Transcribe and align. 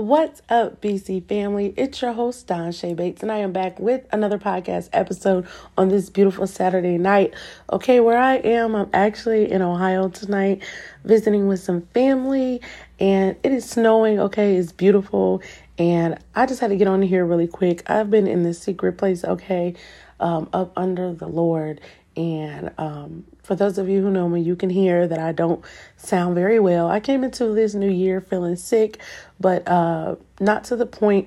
What's 0.00 0.40
up, 0.48 0.80
BC 0.80 1.28
family? 1.28 1.74
It's 1.76 2.00
your 2.00 2.14
host, 2.14 2.46
Donshay 2.46 2.96
Bates, 2.96 3.22
and 3.22 3.30
I 3.30 3.36
am 3.40 3.52
back 3.52 3.78
with 3.78 4.06
another 4.10 4.38
podcast 4.38 4.88
episode 4.94 5.46
on 5.76 5.90
this 5.90 6.08
beautiful 6.08 6.46
Saturday 6.46 6.96
night. 6.96 7.34
Okay, 7.70 8.00
where 8.00 8.16
I 8.16 8.36
am, 8.36 8.74
I'm 8.74 8.88
actually 8.94 9.52
in 9.52 9.60
Ohio 9.60 10.08
tonight 10.08 10.62
visiting 11.04 11.48
with 11.48 11.60
some 11.60 11.82
family, 11.92 12.62
and 12.98 13.36
it 13.42 13.52
is 13.52 13.68
snowing. 13.68 14.18
Okay, 14.18 14.56
it's 14.56 14.72
beautiful, 14.72 15.42
and 15.76 16.18
I 16.34 16.46
just 16.46 16.62
had 16.62 16.68
to 16.68 16.76
get 16.76 16.88
on 16.88 17.02
here 17.02 17.26
really 17.26 17.46
quick. 17.46 17.82
I've 17.90 18.10
been 18.10 18.26
in 18.26 18.42
this 18.42 18.58
secret 18.58 18.96
place, 18.96 19.22
okay, 19.22 19.74
um, 20.18 20.48
up 20.54 20.72
under 20.78 21.12
the 21.12 21.28
Lord, 21.28 21.78
and 22.16 22.70
um, 22.78 23.26
for 23.50 23.56
those 23.56 23.78
of 23.78 23.88
you 23.88 24.00
who 24.00 24.12
know 24.12 24.28
me, 24.28 24.40
you 24.40 24.54
can 24.54 24.70
hear 24.70 25.08
that 25.08 25.18
I 25.18 25.32
don't 25.32 25.64
sound 25.96 26.36
very 26.36 26.60
well. 26.60 26.88
I 26.88 27.00
came 27.00 27.24
into 27.24 27.46
this 27.46 27.74
new 27.74 27.90
year 27.90 28.20
feeling 28.20 28.54
sick, 28.54 29.00
but 29.40 29.66
uh, 29.66 30.14
not 30.38 30.62
to 30.66 30.76
the 30.76 30.86
point 30.86 31.26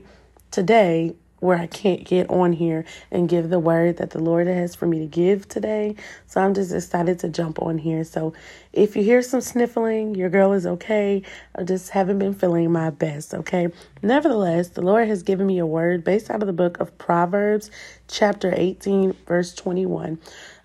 today 0.49 1.15
where 1.41 1.57
I 1.57 1.67
can't 1.67 2.05
get 2.05 2.29
on 2.29 2.53
here 2.53 2.85
and 3.11 3.27
give 3.27 3.49
the 3.49 3.59
word 3.59 3.97
that 3.97 4.11
the 4.11 4.19
Lord 4.19 4.47
has 4.47 4.73
for 4.73 4.85
me 4.85 4.99
to 4.99 5.05
give 5.05 5.49
today. 5.49 5.97
So 6.25 6.39
I'm 6.39 6.53
just 6.53 6.71
excited 6.71 7.19
to 7.19 7.27
jump 7.27 7.61
on 7.61 7.77
here. 7.77 8.05
So 8.05 8.31
if 8.71 8.95
you 8.95 9.03
hear 9.03 9.21
some 9.21 9.41
sniffling, 9.41 10.15
your 10.15 10.29
girl 10.29 10.53
is 10.53 10.65
okay. 10.65 11.23
I 11.53 11.63
just 11.63 11.89
haven't 11.89 12.19
been 12.19 12.33
feeling 12.33 12.71
my 12.71 12.89
best, 12.91 13.33
okay? 13.33 13.67
Nevertheless, 14.01 14.69
the 14.69 14.81
Lord 14.81 15.09
has 15.09 15.23
given 15.23 15.45
me 15.45 15.59
a 15.59 15.65
word 15.65 16.05
based 16.05 16.29
out 16.29 16.41
of 16.41 16.47
the 16.47 16.53
book 16.53 16.79
of 16.79 16.97
Proverbs, 16.97 17.69
chapter 18.07 18.53
18, 18.55 19.11
verse 19.27 19.53
21. 19.53 20.19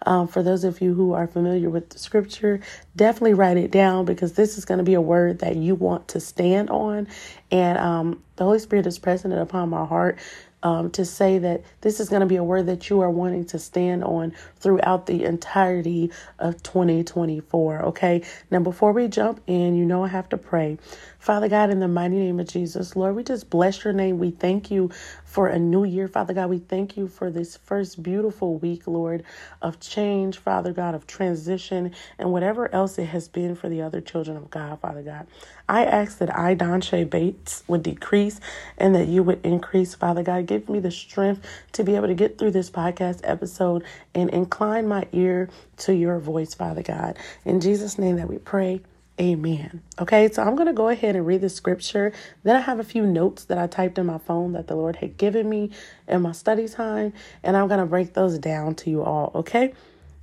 Um, 0.06 0.28
for 0.28 0.42
those 0.42 0.64
of 0.64 0.80
you 0.80 0.94
who 0.94 1.12
are 1.12 1.26
familiar 1.26 1.70
with 1.70 1.90
the 1.90 1.98
scripture, 1.98 2.60
definitely 2.96 3.34
write 3.34 3.56
it 3.56 3.70
down 3.70 4.04
because 4.04 4.34
this 4.34 4.58
is 4.58 4.64
going 4.64 4.78
to 4.78 4.84
be 4.84 4.94
a 4.94 5.00
word 5.00 5.40
that 5.40 5.56
you 5.56 5.74
want 5.74 6.08
to 6.08 6.20
stand 6.20 6.70
on. 6.70 7.08
And 7.50 7.78
um, 7.78 8.22
the 8.36 8.44
Holy 8.44 8.58
Spirit 8.58 8.86
is 8.86 8.98
present 8.98 9.34
upon 9.34 9.70
my 9.70 9.84
heart 9.84 10.18
um, 10.62 10.90
to 10.92 11.04
say 11.04 11.38
that 11.38 11.62
this 11.82 12.00
is 12.00 12.08
going 12.08 12.20
to 12.20 12.26
be 12.26 12.36
a 12.36 12.44
word 12.44 12.66
that 12.66 12.90
you 12.90 13.00
are 13.00 13.10
wanting 13.10 13.44
to 13.46 13.58
stand 13.58 14.04
on 14.04 14.34
throughout 14.56 15.06
the 15.06 15.24
entirety 15.24 16.10
of 16.38 16.62
2024. 16.62 17.82
Okay. 17.82 18.22
Now, 18.50 18.60
before 18.60 18.92
we 18.92 19.08
jump 19.08 19.40
in, 19.46 19.76
you 19.76 19.84
know 19.84 20.04
I 20.04 20.08
have 20.08 20.28
to 20.30 20.36
pray. 20.38 20.78
Father 21.18 21.48
God, 21.48 21.70
in 21.70 21.80
the 21.80 21.88
mighty 21.88 22.16
name 22.16 22.40
of 22.40 22.48
Jesus, 22.48 22.96
Lord, 22.96 23.16
we 23.16 23.24
just 23.24 23.50
bless 23.50 23.84
your 23.84 23.92
name. 23.92 24.18
We 24.18 24.30
thank 24.30 24.70
you 24.70 24.90
for 25.24 25.48
a 25.48 25.58
new 25.58 25.84
year, 25.84 26.08
Father 26.08 26.34
God. 26.34 26.50
We 26.50 26.58
thank 26.58 26.96
you 26.96 27.08
for 27.08 27.30
this 27.30 27.56
first 27.56 28.02
beautiful 28.02 28.56
week, 28.58 28.86
Lord, 28.86 29.24
of 29.62 29.80
change, 29.80 30.38
Father 30.38 30.72
God, 30.72 30.94
of 30.94 31.06
transition, 31.06 31.94
and 32.18 32.32
whatever 32.32 32.72
else 32.74 32.98
it 32.98 33.06
has 33.06 33.28
been 33.28 33.54
for 33.54 33.68
the 33.68 33.82
other 33.82 34.00
children 34.00 34.36
of 34.36 34.50
God, 34.50 34.80
Father 34.80 35.02
God. 35.02 35.26
I 35.68 35.84
ask 35.84 36.18
that 36.18 36.36
I, 36.36 36.54
Donshay 36.54 37.08
Bates, 37.08 37.62
would 37.66 37.82
decrease 37.82 38.40
and 38.78 38.94
that 38.94 39.08
you 39.08 39.22
would 39.22 39.44
increase, 39.44 39.94
Father 39.94 40.22
God. 40.22 40.46
Give 40.46 40.68
me 40.68 40.80
the 40.80 40.90
strength 40.90 41.46
to 41.72 41.84
be 41.84 41.94
able 41.96 42.06
to 42.06 42.14
get 42.14 42.38
through 42.38 42.52
this 42.52 42.70
podcast 42.70 43.20
episode 43.24 43.84
and 44.14 44.30
incline 44.30 44.88
my 44.88 45.06
ear 45.12 45.50
to 45.78 45.94
your 45.94 46.18
voice, 46.18 46.54
Father 46.54 46.82
God. 46.82 47.18
In 47.44 47.60
Jesus' 47.60 47.98
name 47.98 48.16
that 48.16 48.28
we 48.28 48.38
pray. 48.38 48.80
Amen. 49.20 49.82
Okay, 49.98 50.30
so 50.30 50.42
I'm 50.42 50.54
going 50.54 50.68
to 50.68 50.72
go 50.72 50.88
ahead 50.88 51.16
and 51.16 51.26
read 51.26 51.40
the 51.40 51.48
scripture. 51.48 52.12
Then 52.44 52.54
I 52.54 52.60
have 52.60 52.78
a 52.78 52.84
few 52.84 53.04
notes 53.04 53.44
that 53.46 53.58
I 53.58 53.66
typed 53.66 53.98
in 53.98 54.06
my 54.06 54.18
phone 54.18 54.52
that 54.52 54.68
the 54.68 54.76
Lord 54.76 54.96
had 54.96 55.16
given 55.16 55.50
me 55.50 55.72
in 56.06 56.22
my 56.22 56.30
study 56.30 56.68
time, 56.68 57.12
and 57.42 57.56
I'm 57.56 57.66
going 57.66 57.80
to 57.80 57.86
break 57.86 58.14
those 58.14 58.38
down 58.38 58.76
to 58.76 58.90
you 58.90 59.02
all. 59.02 59.32
Okay, 59.34 59.74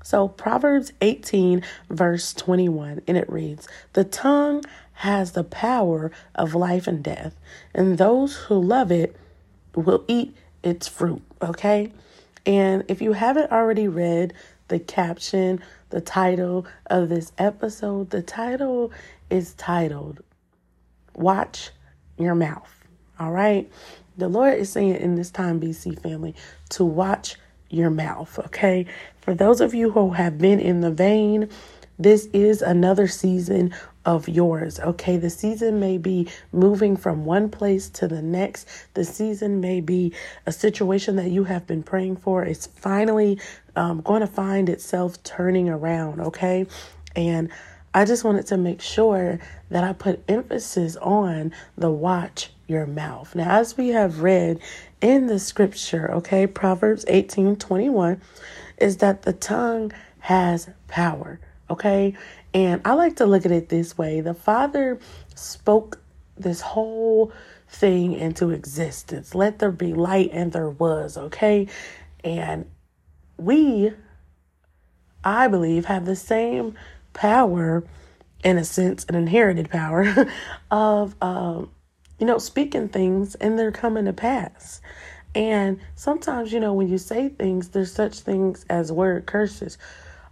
so 0.06 0.28
Proverbs 0.28 0.94
18, 1.02 1.64
verse 1.90 2.34
21, 2.36 3.02
and 3.08 3.18
it 3.18 3.30
reads 3.30 3.68
The 3.94 4.04
tongue 4.04 4.64
has 4.96 5.34
the 5.34 5.44
power 5.44 6.12
of 6.34 6.56
life 6.56 6.88
and 6.88 7.04
death, 7.04 7.36
and 7.74 7.98
those 7.98 8.36
who 8.36 8.60
love 8.60 8.92
it 8.92 9.16
will 9.76 10.04
eat 10.08 10.36
its 10.64 10.88
fruit. 10.88 11.22
Okay, 11.42 11.92
and 12.46 12.84
if 12.88 13.02
you 13.02 13.14
haven't 13.14 13.52
already 13.52 13.88
read 13.88 14.34
the 14.68 14.80
caption, 14.80 15.62
the 15.90 16.02
title 16.02 16.66
of 16.88 17.10
this 17.10 17.32
episode. 17.38 18.10
The 18.10 18.22
title 18.22 18.92
is 19.30 19.54
titled 19.54 20.22
Watch 21.16 21.72
Your 22.18 22.36
Mouth. 22.36 22.84
All 23.20 23.32
right. 23.32 23.72
The 24.18 24.28
Lord 24.28 24.56
is 24.56 24.70
saying 24.70 24.96
in 24.96 25.16
this 25.16 25.30
time, 25.30 25.60
BC 25.60 26.02
family, 26.02 26.36
to 26.70 26.86
watch 26.86 27.36
your 27.70 27.90
mouth. 27.90 28.40
Okay. 28.40 28.86
For 29.22 29.34
those 29.34 29.62
of 29.62 29.74
you 29.74 29.92
who 29.92 30.12
have 30.12 30.38
been 30.38 30.60
in 30.60 30.82
the 30.82 30.92
vein, 30.92 31.50
this 31.98 32.26
is 32.34 32.62
another 32.62 33.08
season 33.08 33.74
of 34.06 34.28
yours. 34.28 34.80
Okay, 34.80 35.18
the 35.18 35.30
season 35.30 35.80
may 35.80 35.98
be 35.98 36.30
moving 36.52 36.96
from 36.98 37.26
one 37.26 37.50
place 37.50 37.90
to 37.90 38.08
the 38.08 38.22
next. 38.22 38.68
The 38.94 39.06
season 39.06 39.62
may 39.62 39.82
be 39.82 40.14
a 40.46 40.52
situation 40.52 41.16
that 41.16 41.32
you 41.32 41.46
have 41.46 41.66
been 41.66 41.84
praying 41.84 42.18
for. 42.18 42.44
It's 42.44 42.68
finally 42.68 43.40
um, 43.76 44.02
going 44.02 44.22
to 44.22 44.28
find 44.28 44.70
itself 44.70 45.22
turning 45.24 45.70
around. 45.70 46.20
Okay, 46.20 46.68
and 47.16 47.50
I 47.94 48.04
just 48.04 48.26
wanted 48.26 48.46
to 48.48 48.58
make 48.58 48.82
sure 48.82 49.40
that 49.70 49.84
I 49.84 49.94
put 49.94 50.24
emphasis 50.28 50.98
on 50.98 51.54
the 51.78 51.90
watch 51.90 52.52
your 52.68 52.86
mouth. 52.86 53.34
Now, 53.36 53.58
as 53.58 53.78
we 53.78 53.90
have 53.90 54.22
read 54.22 54.60
in 55.02 55.28
the 55.28 55.40
scripture, 55.40 56.12
okay, 56.16 56.46
Proverbs 56.46 57.06
18 57.08 57.56
21, 57.56 58.22
is 58.78 58.98
that 58.98 59.22
the 59.22 59.34
tongue 59.34 59.94
has 60.20 60.70
power. 60.88 61.40
Okay. 61.70 62.14
And 62.54 62.82
I 62.86 62.94
like 62.94 63.18
to 63.18 63.26
look 63.26 63.46
at 63.46 63.52
it 63.52 63.70
this 63.70 63.98
way 63.98 64.22
the 64.22 64.34
Father 64.34 65.00
spoke 65.36 66.00
this 66.38 66.62
whole 66.62 67.32
thing 67.70 68.14
into 68.14 68.52
existence. 68.52 69.34
Let 69.34 69.60
there 69.60 69.72
be 69.72 69.94
light, 69.94 70.30
and 70.32 70.52
there 70.52 70.70
was. 70.70 71.18
Okay. 71.18 71.68
And 72.24 72.70
we, 73.38 73.92
I 75.24 75.48
believe, 75.48 75.86
have 75.86 76.06
the 76.06 76.16
same 76.16 76.76
power, 77.14 77.84
in 78.44 78.58
a 78.58 78.64
sense, 78.64 79.06
an 79.06 79.16
inherited 79.16 79.70
power 79.70 80.30
of, 80.72 81.16
um, 81.22 81.72
you 82.20 82.26
know, 82.26 82.38
speaking 82.38 82.88
things 82.90 83.36
and 83.36 83.58
they're 83.60 83.72
coming 83.72 84.06
to 84.06 84.14
pass. 84.14 84.82
And 85.34 85.80
sometimes, 85.96 86.54
you 86.54 86.62
know, 86.62 86.74
when 86.74 86.88
you 86.88 86.98
say 86.98 87.30
things, 87.30 87.70
there's 87.70 87.92
such 87.92 88.20
things 88.20 88.66
as 88.70 88.92
word 88.92 89.26
curses 89.26 89.78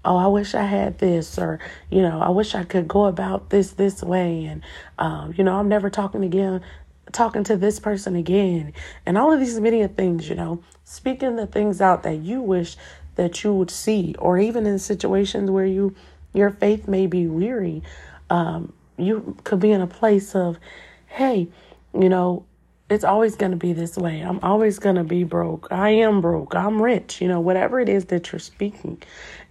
oh, 0.05 0.17
I 0.17 0.27
wish 0.27 0.53
I 0.53 0.63
had 0.63 0.99
this, 0.99 1.37
or, 1.37 1.59
you 1.89 2.01
know, 2.01 2.21
I 2.21 2.29
wish 2.29 2.55
I 2.55 2.63
could 2.63 2.87
go 2.87 3.05
about 3.05 3.49
this 3.49 3.71
this 3.71 4.03
way. 4.03 4.45
And, 4.45 4.61
um, 4.99 5.33
you 5.37 5.43
know, 5.43 5.55
I'm 5.55 5.69
never 5.69 5.89
talking 5.89 6.23
again, 6.23 6.61
talking 7.11 7.43
to 7.45 7.57
this 7.57 7.79
person 7.79 8.15
again. 8.15 8.73
And 9.05 9.17
all 9.17 9.31
of 9.31 9.39
these 9.39 9.59
many 9.59 9.85
things, 9.87 10.27
you 10.27 10.35
know, 10.35 10.61
speaking 10.83 11.35
the 11.35 11.47
things 11.47 11.81
out 11.81 12.03
that 12.03 12.17
you 12.17 12.41
wish 12.41 12.75
that 13.15 13.43
you 13.43 13.53
would 13.53 13.71
see, 13.71 14.15
or 14.19 14.37
even 14.37 14.65
in 14.65 14.79
situations 14.79 15.49
where 15.51 15.65
you, 15.65 15.95
your 16.33 16.49
faith 16.49 16.87
may 16.87 17.07
be 17.07 17.27
weary, 17.27 17.83
um, 18.29 18.73
you 18.97 19.37
could 19.43 19.59
be 19.59 19.71
in 19.71 19.81
a 19.81 19.87
place 19.87 20.35
of, 20.35 20.57
hey, 21.07 21.47
you 21.93 22.09
know, 22.09 22.45
it's 22.89 23.03
always 23.03 23.35
going 23.35 23.51
to 23.51 23.57
be 23.57 23.73
this 23.73 23.97
way. 23.97 24.19
I'm 24.21 24.39
always 24.43 24.77
going 24.77 24.97
to 24.97 25.03
be 25.03 25.23
broke. 25.23 25.67
I 25.71 25.89
am 25.89 26.21
broke. 26.21 26.53
I'm 26.53 26.81
rich, 26.81 27.21
you 27.21 27.27
know, 27.27 27.39
whatever 27.39 27.79
it 27.79 27.89
is 27.89 28.05
that 28.05 28.31
you're 28.31 28.39
speaking. 28.39 29.01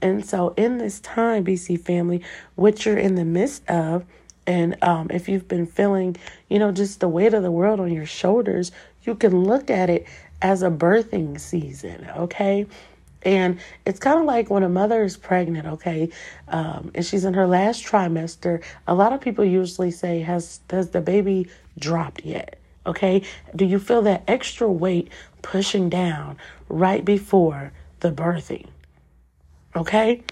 And 0.01 0.25
so, 0.25 0.55
in 0.57 0.79
this 0.79 1.01
time, 1.01 1.45
BC 1.45 1.81
family, 1.81 2.23
what 2.57 2.85
you're 2.85 2.99
in 2.99 3.15
the 3.15 3.25
midst 3.25 3.69
of, 3.69 4.05
and 4.47 4.77
um, 4.83 5.09
if 5.11 5.29
you've 5.29 5.49
been 5.49 5.67
feeling, 5.67 6.17
you 6.49 6.59
know, 6.59 6.73
just 6.73 7.01
the 7.01 7.09
weight 7.09 7.33
of 7.33 7.43
the 7.43 7.51
world 7.51 7.81
on 7.81 7.93
your 7.93 8.07
shoulders, 8.07 8.71
you 9.05 9.15
can 9.15 9.45
look 9.45 9.71
at 9.71 9.89
it 9.89 10.07
as 10.43 10.63
a 10.63 10.71
birthing 10.71 11.41
season, 11.41 12.09
okay? 12.17 12.67
And 13.23 13.61
it's 13.87 14.01
kind 14.01 14.19
of 14.19 14.25
like 14.25 14.51
when 14.51 14.65
a 14.65 14.69
mother 14.69 15.05
is 15.05 15.17
pregnant, 15.17 15.67
okay, 15.67 16.11
um, 16.49 16.91
and 16.95 17.07
she's 17.07 17.25
in 17.25 17.35
her 17.35 17.47
last 17.47 17.85
trimester. 17.85 18.63
A 18.89 18.95
lot 18.95 19.13
of 19.13 19.21
people 19.21 19.45
usually 19.45 19.93
say, 19.93 20.21
"Has 20.21 20.61
has 20.71 20.91
the 20.91 21.01
baby 21.01 21.49
dropped 21.79 22.25
yet?" 22.25 22.59
Okay? 22.87 23.23
Do 23.55 23.65
you 23.65 23.79
feel 23.79 24.03
that 24.03 24.25
extra 24.27 24.71
weight 24.71 25.09
pushing 25.43 25.89
down 25.89 26.37
right 26.69 27.05
before 27.05 27.73
the 28.01 28.11
birthing? 28.11 28.67
Okay? 29.77 30.23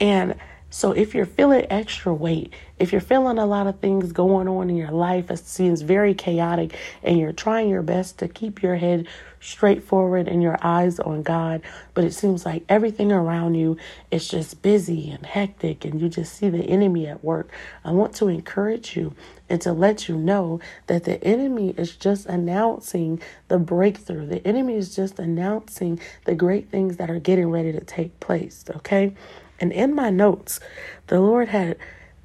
And 0.00 0.34
so 0.74 0.90
if 0.90 1.14
you're 1.14 1.24
feeling 1.24 1.68
extra 1.70 2.12
weight, 2.12 2.52
if 2.80 2.90
you're 2.90 3.00
feeling 3.00 3.38
a 3.38 3.46
lot 3.46 3.68
of 3.68 3.78
things 3.78 4.10
going 4.10 4.48
on 4.48 4.68
in 4.68 4.76
your 4.76 4.90
life, 4.90 5.30
it 5.30 5.38
seems 5.38 5.82
very 5.82 6.14
chaotic, 6.14 6.76
and 7.04 7.16
you're 7.16 7.32
trying 7.32 7.68
your 7.68 7.80
best 7.80 8.18
to 8.18 8.26
keep 8.26 8.60
your 8.60 8.74
head 8.74 9.06
straightforward 9.38 10.26
and 10.26 10.42
your 10.42 10.58
eyes 10.62 10.98
on 10.98 11.22
God, 11.22 11.62
but 11.94 12.02
it 12.02 12.12
seems 12.12 12.44
like 12.44 12.64
everything 12.68 13.12
around 13.12 13.54
you 13.54 13.76
is 14.10 14.26
just 14.26 14.62
busy 14.62 15.12
and 15.12 15.24
hectic, 15.24 15.84
and 15.84 16.00
you 16.00 16.08
just 16.08 16.34
see 16.34 16.48
the 16.48 16.64
enemy 16.64 17.06
at 17.06 17.22
work, 17.22 17.52
I 17.84 17.92
want 17.92 18.12
to 18.16 18.26
encourage 18.26 18.96
you 18.96 19.14
and 19.48 19.60
to 19.60 19.72
let 19.72 20.08
you 20.08 20.16
know 20.16 20.58
that 20.88 21.04
the 21.04 21.22
enemy 21.22 21.72
is 21.76 21.94
just 21.94 22.26
announcing 22.26 23.20
the 23.46 23.60
breakthrough. 23.60 24.26
The 24.26 24.44
enemy 24.44 24.74
is 24.74 24.96
just 24.96 25.20
announcing 25.20 26.00
the 26.24 26.34
great 26.34 26.68
things 26.68 26.96
that 26.96 27.10
are 27.10 27.20
getting 27.20 27.50
ready 27.50 27.70
to 27.70 27.80
take 27.80 28.18
place, 28.18 28.64
okay? 28.74 29.14
And 29.60 29.72
in 29.72 29.94
my 29.94 30.10
notes, 30.10 30.60
the 31.06 31.20
Lord 31.20 31.48
had 31.48 31.76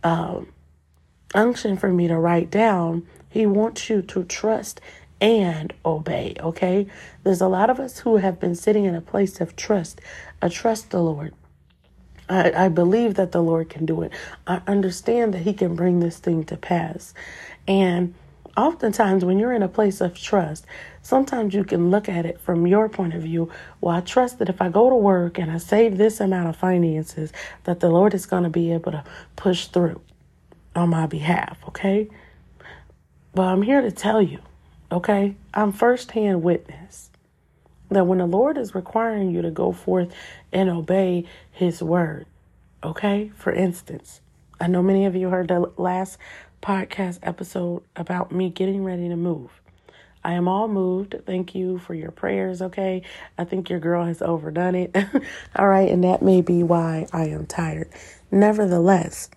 um, 0.03 0.51
unction 1.33 1.77
for 1.77 1.89
me 1.89 2.07
to 2.07 2.17
write 2.17 2.49
down 2.49 3.05
He 3.29 3.45
wants 3.45 3.89
you 3.89 4.01
to 4.03 4.23
trust 4.23 4.81
and 5.21 5.73
obey, 5.85 6.35
okay? 6.39 6.87
There's 7.23 7.41
a 7.41 7.47
lot 7.47 7.69
of 7.69 7.79
us 7.79 7.99
who 7.99 8.17
have 8.17 8.39
been 8.39 8.55
sitting 8.55 8.85
in 8.85 8.95
a 8.95 9.01
place 9.01 9.41
of 9.41 9.55
trust. 9.55 9.99
I 10.41 10.47
trust 10.47 10.91
the 10.91 11.01
Lord. 11.01 11.33
I, 12.29 12.65
I 12.65 12.69
believe 12.69 13.15
that 13.15 13.31
the 13.31 13.41
Lord 13.41 13.69
can 13.69 13.85
do 13.85 14.01
it. 14.01 14.11
I 14.47 14.61
understand 14.67 15.33
that 15.33 15.41
He 15.41 15.53
can 15.53 15.75
bring 15.75 15.99
this 15.99 16.17
thing 16.17 16.45
to 16.45 16.57
pass. 16.57 17.13
And 17.67 18.13
oftentimes, 18.57 19.25
when 19.25 19.39
you're 19.39 19.53
in 19.53 19.63
a 19.63 19.67
place 19.67 20.01
of 20.01 20.17
trust, 20.17 20.65
sometimes 21.01 21.53
you 21.53 21.63
can 21.63 21.89
look 21.89 22.09
at 22.09 22.25
it 22.25 22.39
from 22.39 22.67
your 22.67 22.89
point 22.89 23.13
of 23.13 23.23
view. 23.23 23.49
Well, 23.81 23.95
I 23.95 24.01
trust 24.01 24.39
that 24.39 24.49
if 24.49 24.61
I 24.61 24.69
go 24.69 24.89
to 24.89 24.95
work 24.95 25.37
and 25.37 25.51
I 25.51 25.57
save 25.57 25.97
this 25.97 26.19
amount 26.19 26.49
of 26.49 26.55
finances, 26.55 27.31
that 27.63 27.79
the 27.79 27.89
Lord 27.89 28.13
is 28.13 28.25
going 28.25 28.43
to 28.43 28.49
be 28.49 28.71
able 28.71 28.91
to 28.91 29.03
push 29.35 29.67
through 29.67 30.01
on 30.75 30.89
my 30.89 31.05
behalf, 31.05 31.57
okay? 31.67 32.09
But 33.33 33.43
I'm 33.43 33.61
here 33.61 33.81
to 33.81 33.91
tell 33.91 34.21
you, 34.21 34.39
okay? 34.91 35.35
I'm 35.53 35.71
firsthand 35.71 36.43
witness 36.43 37.09
that 37.89 38.05
when 38.05 38.19
the 38.19 38.27
Lord 38.27 38.57
is 38.57 38.75
requiring 38.75 39.31
you 39.31 39.41
to 39.41 39.51
go 39.51 39.71
forth 39.71 40.13
and 40.51 40.69
obey 40.69 41.25
his 41.51 41.81
word, 41.81 42.25
okay? 42.83 43.31
For 43.35 43.51
instance, 43.51 44.21
I 44.61 44.67
know 44.67 44.83
many 44.83 45.05
of 45.05 45.15
you 45.15 45.29
heard 45.29 45.47
the 45.47 45.71
last 45.77 46.17
podcast 46.61 47.19
episode 47.23 47.83
about 47.95 48.31
me 48.31 48.49
getting 48.49 48.83
ready 48.83 49.09
to 49.09 49.15
move. 49.15 49.61
I 50.23 50.33
am 50.33 50.47
all 50.47 50.67
moved. 50.67 51.15
Thank 51.25 51.55
you 51.55 51.79
for 51.79 51.93
your 51.93 52.11
prayers, 52.11 52.61
okay? 52.61 53.03
I 53.37 53.45
think 53.45 53.69
your 53.69 53.79
girl 53.79 54.05
has 54.05 54.21
overdone 54.21 54.75
it. 54.75 54.95
all 55.55 55.67
right, 55.67 55.89
and 55.89 56.03
that 56.03 56.21
may 56.21 56.41
be 56.41 56.61
why 56.61 57.07
I 57.13 57.27
am 57.27 57.45
tired. 57.45 57.89
Nevertheless, 58.29 59.29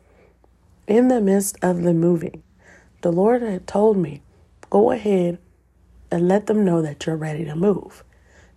in 0.86 1.08
the 1.08 1.20
midst 1.20 1.56
of 1.62 1.82
the 1.82 1.94
moving, 1.94 2.42
the 3.02 3.12
Lord 3.12 3.42
had 3.42 3.66
told 3.66 3.96
me, 3.96 4.22
go 4.70 4.90
ahead 4.90 5.38
and 6.10 6.28
let 6.28 6.46
them 6.46 6.64
know 6.64 6.82
that 6.82 7.06
you're 7.06 7.16
ready 7.16 7.44
to 7.44 7.54
move. 7.54 8.04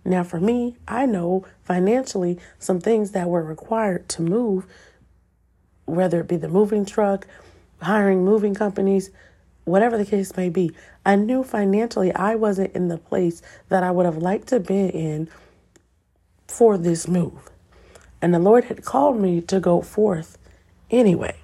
Now, 0.04 0.22
for 0.22 0.40
me, 0.40 0.76
I 0.86 1.06
know 1.06 1.44
financially 1.64 2.38
some 2.58 2.80
things 2.80 3.12
that 3.12 3.28
were 3.28 3.42
required 3.42 4.08
to 4.10 4.22
move, 4.22 4.66
whether 5.84 6.20
it 6.20 6.28
be 6.28 6.36
the 6.36 6.48
moving 6.48 6.84
truck, 6.84 7.26
hiring 7.82 8.24
moving 8.24 8.54
companies, 8.54 9.10
whatever 9.64 9.98
the 9.98 10.04
case 10.04 10.36
may 10.36 10.48
be. 10.48 10.70
I 11.04 11.16
knew 11.16 11.42
financially 11.42 12.12
I 12.12 12.34
wasn't 12.34 12.74
in 12.74 12.88
the 12.88 12.98
place 12.98 13.42
that 13.68 13.82
I 13.82 13.90
would 13.90 14.06
have 14.06 14.16
liked 14.16 14.48
to 14.48 14.60
be 14.60 14.88
in 14.88 15.28
for 16.46 16.78
this 16.78 17.06
move. 17.08 17.50
And 18.22 18.32
the 18.32 18.38
Lord 18.38 18.64
had 18.64 18.84
called 18.84 19.20
me 19.20 19.40
to 19.42 19.60
go 19.60 19.82
forth 19.82 20.38
anyway. 20.90 21.36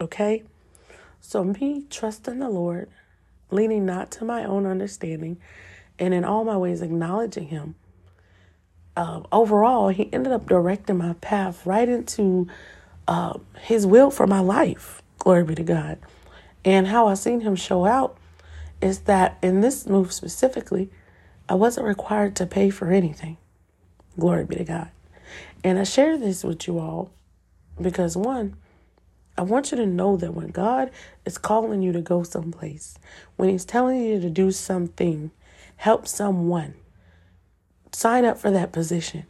Okay? 0.00 0.42
So, 1.20 1.44
me 1.44 1.86
trusting 1.88 2.38
the 2.38 2.50
Lord, 2.50 2.90
leaning 3.50 3.86
not 3.86 4.10
to 4.12 4.24
my 4.24 4.44
own 4.44 4.66
understanding, 4.66 5.38
and 5.98 6.12
in 6.12 6.24
all 6.24 6.44
my 6.44 6.56
ways 6.56 6.82
acknowledging 6.82 7.48
Him, 7.48 7.76
uh, 8.96 9.22
overall, 9.32 9.88
He 9.88 10.12
ended 10.12 10.32
up 10.32 10.46
directing 10.46 10.98
my 10.98 11.14
path 11.14 11.64
right 11.64 11.88
into 11.88 12.48
uh, 13.08 13.38
His 13.60 13.86
will 13.86 14.10
for 14.10 14.26
my 14.26 14.40
life. 14.40 15.00
Glory 15.24 15.42
be 15.42 15.54
to 15.54 15.62
God. 15.62 15.98
And 16.66 16.86
how 16.86 17.08
I 17.08 17.14
seen 17.14 17.40
Him 17.40 17.56
show 17.56 17.86
out 17.86 18.18
is 18.82 19.00
that 19.00 19.38
in 19.42 19.62
this 19.62 19.86
move 19.86 20.12
specifically, 20.12 20.90
I 21.48 21.54
wasn't 21.54 21.86
required 21.86 22.36
to 22.36 22.46
pay 22.46 22.68
for 22.68 22.90
anything. 22.90 23.38
Glory 24.18 24.44
be 24.44 24.56
to 24.56 24.64
God. 24.64 24.90
And 25.64 25.78
I 25.78 25.84
share 25.84 26.18
this 26.18 26.44
with 26.44 26.66
you 26.66 26.78
all 26.78 27.10
because 27.80 28.18
one, 28.18 28.56
I 29.38 29.42
want 29.42 29.72
you 29.72 29.78
to 29.78 29.86
know 29.86 30.18
that 30.18 30.34
when 30.34 30.48
God 30.48 30.90
is 31.24 31.38
calling 31.38 31.80
you 31.80 31.90
to 31.92 32.02
go 32.02 32.22
someplace, 32.22 32.98
when 33.36 33.48
He's 33.48 33.64
telling 33.64 34.04
you 34.04 34.20
to 34.20 34.28
do 34.28 34.50
something, 34.50 35.30
help 35.76 36.06
someone, 36.06 36.74
sign 37.92 38.26
up 38.26 38.36
for 38.36 38.50
that 38.50 38.72
position, 38.72 39.24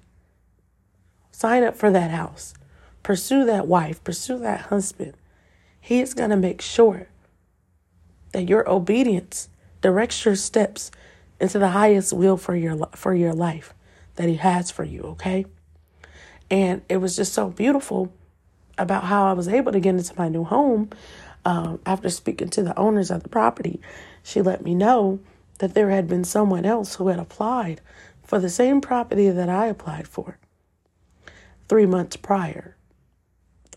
sign 1.31 1.63
up 1.63 1.77
for 1.77 1.93
that 1.93 2.11
house, 2.11 2.53
pursue 3.05 3.45
that 3.45 3.69
wife, 3.69 4.03
pursue 4.03 4.41
that 4.41 4.63
husband, 4.63 5.15
He 5.85 6.01
is 6.01 6.15
going 6.15 6.31
to 6.31 6.37
make 6.37 6.63
sure 6.63 7.09
that 8.33 8.49
your 8.49 8.67
obedience 8.67 9.51
directs 9.83 10.25
your 10.25 10.35
steps 10.35 10.91
into 11.39 11.59
the 11.59 11.69
highest 11.69 12.11
will 12.15 12.39
for 12.39 12.57
your 12.57 12.89
for 12.95 13.15
your 13.15 13.35
life 13.35 13.75
that 14.15 14.27
He 14.27 14.37
has 14.37 14.71
for 14.71 14.83
you. 14.83 15.03
Okay, 15.03 15.45
and 16.51 16.81
it 16.89 16.97
was 16.97 17.17
just 17.17 17.35
so 17.35 17.51
beautiful 17.51 18.11
about 18.79 19.05
how 19.05 19.27
I 19.27 19.35
was 19.35 19.47
able 19.47 19.73
to 19.73 19.79
get 19.79 19.95
into 19.95 20.17
my 20.17 20.31
new 20.31 20.45
home 20.45 20.89
um, 21.45 21.79
after 21.85 22.09
speaking 22.09 22.49
to 22.49 22.63
the 22.63 22.79
owners 22.79 23.11
of 23.11 23.23
the 23.23 23.29
property. 23.29 23.79
She 24.23 24.41
let 24.41 24.65
me 24.65 24.75
know 24.75 25.21
that 25.59 25.75
there 25.75 25.91
had 25.91 26.09
been 26.09 26.25
someone 26.25 26.65
else 26.65 26.95
who 26.95 27.09
had 27.09 27.19
applied 27.19 27.83
for 28.23 28.39
the 28.39 28.49
same 28.49 28.81
property 28.81 29.29
that 29.29 29.51
I 29.51 29.67
applied 29.67 30.09
for 30.09 30.39
three 31.69 31.85
months 31.85 32.17
prior. 32.17 32.74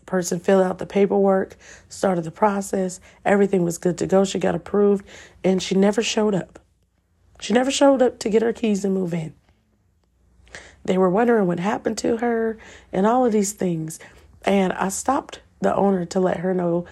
Person 0.08 0.40
filled 0.40 0.62
out 0.62 0.78
the 0.78 0.86
paperwork, 0.86 1.54
started 1.90 2.24
the 2.24 2.30
process, 2.30 2.98
everything 3.26 3.62
was 3.62 3.76
good 3.76 3.98
to 3.98 4.06
go. 4.06 4.24
She 4.24 4.38
got 4.38 4.54
approved, 4.54 5.04
and 5.44 5.62
she 5.62 5.74
never 5.74 6.02
showed 6.02 6.34
up. 6.34 6.58
She 7.40 7.52
never 7.52 7.70
showed 7.70 8.00
up 8.00 8.18
to 8.20 8.30
get 8.30 8.40
her 8.40 8.54
keys 8.54 8.86
and 8.86 8.94
move 8.94 9.12
in. 9.12 9.34
They 10.82 10.96
were 10.96 11.10
wondering 11.10 11.46
what 11.46 11.60
happened 11.60 11.98
to 11.98 12.16
her 12.16 12.56
and 12.90 13.06
all 13.06 13.26
of 13.26 13.32
these 13.32 13.52
things. 13.52 14.00
And 14.46 14.72
I 14.72 14.88
stopped 14.88 15.42
the 15.60 15.76
owner 15.76 16.06
to 16.06 16.20
let 16.20 16.38
her 16.38 16.54
know 16.54 16.86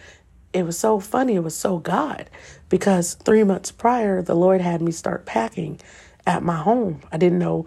it 0.53 0.65
was 0.65 0.79
so 0.79 1.01
funny. 1.01 1.37
It 1.37 1.43
was 1.43 1.57
so 1.57 1.79
God 1.79 2.29
because 2.69 3.15
three 3.15 3.45
months 3.45 3.73
prior, 3.73 4.21
the 4.21 4.35
Lord 4.35 4.61
had 4.61 4.83
me 4.83 4.93
start 4.93 5.25
packing 5.25 5.81
at 6.27 6.43
my 6.43 6.57
home. 6.57 7.01
I 7.11 7.17
didn't 7.17 7.39
know 7.39 7.65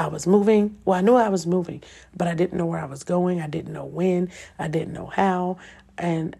I 0.00 0.06
was 0.06 0.26
moving. 0.26 0.78
Well, 0.86 0.98
I 0.98 1.02
knew 1.02 1.14
I 1.14 1.28
was 1.28 1.46
moving, 1.46 1.82
but 2.16 2.26
I 2.26 2.32
didn't 2.32 2.56
know 2.56 2.64
where 2.64 2.80
I 2.80 2.86
was 2.86 3.04
going. 3.04 3.38
I 3.38 3.46
didn't 3.46 3.74
know 3.74 3.84
when. 3.84 4.30
I 4.58 4.66
didn't 4.66 4.94
know 4.94 5.08
how. 5.08 5.58
And 5.98 6.34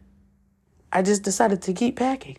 I 0.91 1.03
just 1.03 1.25
decided 1.25 1.61
to 1.63 1.75
keep 1.75 1.97
packing. 1.97 2.39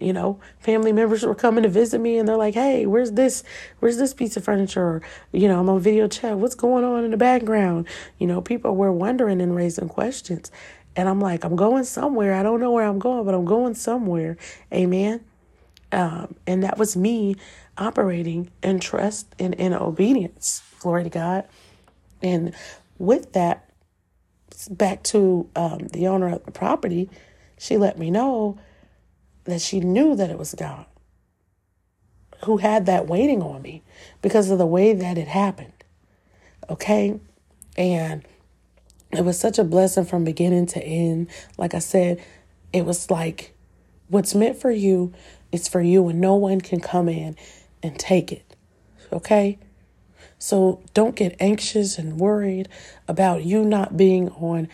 You 0.00 0.12
know, 0.12 0.40
family 0.58 0.90
members 0.90 1.22
were 1.22 1.36
coming 1.36 1.62
to 1.62 1.68
visit 1.68 2.00
me 2.00 2.18
and 2.18 2.28
they're 2.28 2.36
like, 2.36 2.54
hey, 2.54 2.84
where's 2.84 3.12
this? 3.12 3.44
Where's 3.78 3.96
this 3.96 4.12
piece 4.12 4.36
of 4.36 4.42
furniture? 4.42 5.02
You 5.30 5.46
know, 5.46 5.60
I'm 5.60 5.68
on 5.68 5.78
video 5.78 6.08
chat. 6.08 6.36
What's 6.36 6.56
going 6.56 6.82
on 6.82 7.04
in 7.04 7.12
the 7.12 7.16
background? 7.16 7.86
You 8.18 8.26
know, 8.26 8.40
people 8.40 8.74
were 8.74 8.90
wondering 8.90 9.40
and 9.40 9.54
raising 9.54 9.88
questions. 9.88 10.50
And 10.96 11.08
I'm 11.08 11.20
like, 11.20 11.44
I'm 11.44 11.54
going 11.54 11.84
somewhere. 11.84 12.34
I 12.34 12.42
don't 12.42 12.58
know 12.58 12.72
where 12.72 12.84
I'm 12.84 12.98
going, 12.98 13.24
but 13.24 13.36
I'm 13.36 13.44
going 13.44 13.74
somewhere. 13.74 14.36
Amen. 14.74 15.24
Um, 15.92 16.34
and 16.46 16.62
that 16.62 16.78
was 16.78 16.96
me 16.96 17.36
operating 17.78 18.50
in 18.62 18.80
trust 18.80 19.34
and 19.38 19.54
in 19.54 19.72
obedience. 19.72 20.62
Glory 20.80 21.04
to 21.04 21.10
God. 21.10 21.44
And 22.22 22.54
with 22.98 23.32
that, 23.34 23.70
back 24.70 25.02
to 25.04 25.48
um, 25.54 25.88
the 25.92 26.06
owner 26.06 26.34
of 26.34 26.44
the 26.44 26.50
property, 26.50 27.10
she 27.58 27.76
let 27.76 27.98
me 27.98 28.10
know 28.10 28.58
that 29.44 29.60
she 29.60 29.80
knew 29.80 30.16
that 30.16 30.30
it 30.30 30.38
was 30.38 30.54
God 30.54 30.86
who 32.44 32.58
had 32.58 32.86
that 32.86 33.06
waiting 33.06 33.42
on 33.42 33.62
me 33.62 33.82
because 34.22 34.50
of 34.50 34.58
the 34.58 34.66
way 34.66 34.92
that 34.92 35.18
it 35.18 35.28
happened. 35.28 35.72
Okay? 36.68 37.18
And 37.76 38.26
it 39.12 39.24
was 39.24 39.38
such 39.38 39.58
a 39.58 39.64
blessing 39.64 40.04
from 40.04 40.24
beginning 40.24 40.66
to 40.66 40.82
end. 40.82 41.28
Like 41.56 41.74
I 41.74 41.78
said, 41.78 42.22
it 42.72 42.84
was 42.84 43.10
like 43.10 43.54
what's 44.08 44.34
meant 44.34 44.56
for 44.60 44.70
you 44.70 45.12
is 45.52 45.68
for 45.68 45.80
you, 45.80 46.08
and 46.08 46.20
no 46.20 46.34
one 46.34 46.60
can 46.60 46.80
come 46.80 47.08
in 47.08 47.36
and 47.82 47.98
take 47.98 48.32
it. 48.32 48.56
Okay? 49.12 49.58
So 50.38 50.82
don't 50.92 51.16
get 51.16 51.36
anxious 51.40 51.98
and 51.98 52.18
worried 52.18 52.68
about 53.08 53.44
you 53.44 53.64
not 53.64 53.96
being 53.96 54.28
on 54.30 54.68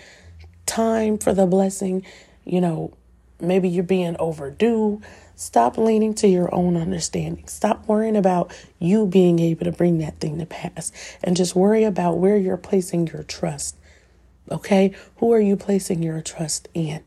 time 0.66 1.18
for 1.18 1.32
the 1.32 1.46
blessing. 1.46 2.04
You 2.44 2.60
know, 2.60 2.96
maybe 3.40 3.68
you're 3.68 3.84
being 3.84 4.16
overdue. 4.18 5.00
Stop 5.36 5.78
leaning 5.78 6.14
to 6.14 6.28
your 6.28 6.54
own 6.54 6.76
understanding. 6.76 7.46
Stop 7.46 7.86
worrying 7.86 8.16
about 8.16 8.54
you 8.78 9.06
being 9.06 9.38
able 9.38 9.64
to 9.64 9.72
bring 9.72 9.98
that 9.98 10.20
thing 10.20 10.38
to 10.38 10.46
pass 10.46 10.92
and 11.22 11.36
just 11.36 11.54
worry 11.54 11.84
about 11.84 12.18
where 12.18 12.36
you're 12.36 12.56
placing 12.56 13.06
your 13.08 13.22
trust. 13.22 13.76
Okay? 14.50 14.94
Who 15.16 15.32
are 15.32 15.40
you 15.40 15.56
placing 15.56 16.02
your 16.02 16.20
trust 16.20 16.68
in? 16.74 17.02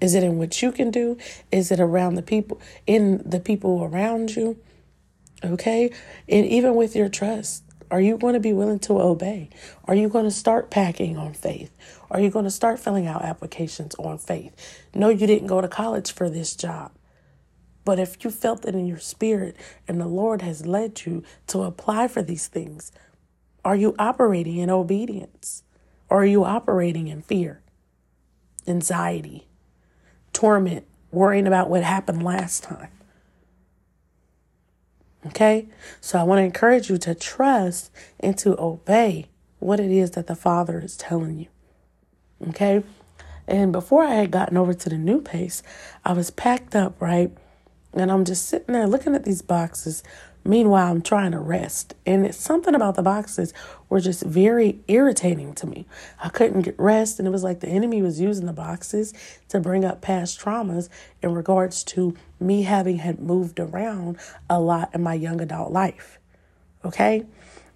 Is 0.00 0.14
it 0.14 0.22
in 0.22 0.38
what 0.38 0.62
you 0.62 0.72
can 0.72 0.90
do? 0.90 1.18
Is 1.52 1.70
it 1.70 1.80
around 1.80 2.14
the 2.14 2.22
people, 2.22 2.60
in 2.86 3.22
the 3.24 3.40
people 3.40 3.84
around 3.84 4.34
you? 4.34 4.58
Okay? 5.44 5.92
And 6.28 6.46
even 6.46 6.74
with 6.74 6.96
your 6.96 7.08
trust, 7.08 7.64
are 7.90 8.00
you 8.00 8.16
going 8.16 8.34
to 8.34 8.40
be 8.40 8.52
willing 8.52 8.78
to 8.80 9.00
obey? 9.00 9.50
Are 9.84 9.94
you 9.94 10.08
going 10.08 10.24
to 10.24 10.30
start 10.30 10.70
packing 10.70 11.16
on 11.16 11.34
faith? 11.34 11.76
Are 12.10 12.20
you 12.20 12.30
going 12.30 12.44
to 12.44 12.50
start 12.50 12.78
filling 12.78 13.06
out 13.06 13.22
applications 13.22 13.94
on 13.96 14.18
faith? 14.18 14.54
No, 14.94 15.08
you 15.08 15.26
didn't 15.26 15.48
go 15.48 15.60
to 15.60 15.68
college 15.68 16.12
for 16.12 16.30
this 16.30 16.54
job. 16.54 16.92
But 17.84 17.98
if 17.98 18.22
you 18.24 18.30
felt 18.30 18.64
it 18.64 18.74
in 18.74 18.86
your 18.86 18.98
spirit 18.98 19.56
and 19.88 20.00
the 20.00 20.06
Lord 20.06 20.42
has 20.42 20.66
led 20.66 21.04
you 21.04 21.24
to 21.48 21.62
apply 21.62 22.08
for 22.08 22.22
these 22.22 22.46
things, 22.46 22.92
are 23.64 23.76
you 23.76 23.94
operating 23.98 24.58
in 24.58 24.70
obedience? 24.70 25.64
Or 26.08 26.22
are 26.22 26.26
you 26.26 26.44
operating 26.44 27.08
in 27.08 27.22
fear, 27.22 27.62
anxiety, 28.66 29.49
torment 30.40 30.86
worrying 31.12 31.46
about 31.46 31.68
what 31.68 31.82
happened 31.82 32.22
last 32.22 32.62
time. 32.64 32.88
Okay? 35.26 35.68
So 36.00 36.18
I 36.18 36.22
want 36.22 36.38
to 36.38 36.44
encourage 36.44 36.88
you 36.88 36.96
to 36.96 37.14
trust 37.14 37.90
and 38.18 38.38
to 38.38 38.58
obey 38.58 39.26
what 39.58 39.80
it 39.80 39.90
is 39.90 40.12
that 40.12 40.28
the 40.28 40.34
Father 40.34 40.80
is 40.80 40.96
telling 40.96 41.38
you. 41.40 41.48
Okay? 42.48 42.82
And 43.46 43.70
before 43.70 44.02
I 44.02 44.14
had 44.14 44.30
gotten 44.30 44.56
over 44.56 44.72
to 44.72 44.88
the 44.88 44.96
new 44.96 45.20
pace, 45.20 45.62
I 46.06 46.14
was 46.14 46.30
packed 46.30 46.74
up, 46.74 46.98
right? 47.02 47.36
And 47.92 48.10
I'm 48.10 48.24
just 48.24 48.46
sitting 48.46 48.72
there 48.72 48.86
looking 48.86 49.14
at 49.14 49.24
these 49.24 49.42
boxes, 49.42 50.02
Meanwhile, 50.44 50.90
I'm 50.90 51.02
trying 51.02 51.32
to 51.32 51.38
rest. 51.38 51.94
And 52.06 52.24
it's 52.24 52.38
something 52.38 52.74
about 52.74 52.94
the 52.94 53.02
boxes 53.02 53.52
were 53.88 54.00
just 54.00 54.22
very 54.22 54.80
irritating 54.88 55.54
to 55.56 55.66
me. 55.66 55.86
I 56.22 56.28
couldn't 56.30 56.62
get 56.62 56.78
rest. 56.78 57.18
And 57.18 57.28
it 57.28 57.30
was 57.30 57.44
like 57.44 57.60
the 57.60 57.68
enemy 57.68 58.00
was 58.00 58.20
using 58.20 58.46
the 58.46 58.52
boxes 58.52 59.12
to 59.48 59.60
bring 59.60 59.84
up 59.84 60.00
past 60.00 60.40
traumas 60.40 60.88
in 61.22 61.34
regards 61.34 61.84
to 61.84 62.16
me 62.38 62.62
having 62.62 62.98
had 62.98 63.20
moved 63.20 63.60
around 63.60 64.18
a 64.48 64.58
lot 64.58 64.94
in 64.94 65.02
my 65.02 65.14
young 65.14 65.40
adult 65.40 65.72
life. 65.72 66.18
Okay. 66.84 67.26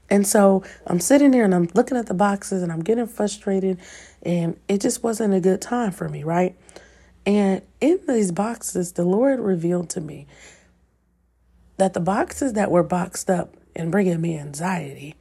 And 0.08 0.26
so 0.26 0.62
I'm 0.86 1.00
sitting 1.00 1.30
there 1.30 1.44
and 1.44 1.54
I'm 1.54 1.68
looking 1.74 1.96
at 1.96 2.06
the 2.06 2.14
boxes 2.14 2.62
and 2.62 2.72
I'm 2.72 2.82
getting 2.82 3.06
frustrated. 3.06 3.78
And 4.22 4.58
it 4.68 4.80
just 4.80 5.02
wasn't 5.02 5.34
a 5.34 5.40
good 5.40 5.60
time 5.60 5.92
for 5.92 6.08
me, 6.08 6.24
right? 6.24 6.56
And 7.26 7.62
in 7.80 8.00
these 8.06 8.32
boxes, 8.32 8.92
the 8.92 9.04
Lord 9.04 9.40
revealed 9.40 9.90
to 9.90 10.00
me 10.00 10.26
that 11.76 11.94
the 11.94 12.00
boxes 12.00 12.52
that 12.54 12.70
were 12.70 12.82
boxed 12.82 13.30
up 13.30 13.54
and 13.74 13.90
bringing 13.90 14.20
me 14.20 14.38
anxiety 14.38 15.16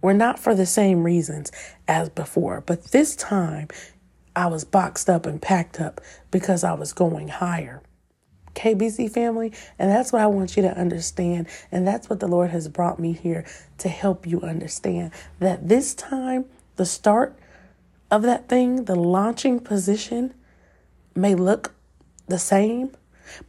were 0.00 0.14
not 0.14 0.38
for 0.38 0.54
the 0.54 0.66
same 0.66 1.04
reasons 1.04 1.50
as 1.88 2.08
before. 2.08 2.60
But 2.60 2.84
this 2.86 3.16
time, 3.16 3.68
I 4.34 4.46
was 4.46 4.64
boxed 4.64 5.08
up 5.08 5.26
and 5.26 5.40
packed 5.40 5.80
up 5.80 6.00
because 6.30 6.64
I 6.64 6.72
was 6.72 6.92
going 6.92 7.28
higher. 7.28 7.82
KBC 8.54 9.10
family, 9.10 9.52
and 9.78 9.90
that's 9.90 10.12
what 10.12 10.20
I 10.20 10.26
want 10.26 10.56
you 10.56 10.62
to 10.62 10.76
understand. 10.78 11.48
And 11.70 11.86
that's 11.86 12.10
what 12.10 12.20
the 12.20 12.28
Lord 12.28 12.50
has 12.50 12.68
brought 12.68 12.98
me 12.98 13.12
here 13.12 13.46
to 13.78 13.88
help 13.88 14.26
you 14.26 14.40
understand 14.42 15.12
that 15.38 15.68
this 15.68 15.94
time, 15.94 16.46
the 16.76 16.84
start 16.84 17.38
of 18.10 18.22
that 18.22 18.48
thing, 18.48 18.84
the 18.84 18.96
launching 18.96 19.58
position 19.58 20.34
may 21.14 21.34
look 21.34 21.72
the 22.26 22.38
same, 22.38 22.90